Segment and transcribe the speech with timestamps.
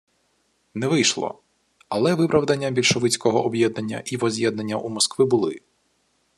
[0.73, 1.39] Не вийшло!
[1.89, 5.61] Але виправдання більшовицького «об'єднання й возз'єднання» у Москви були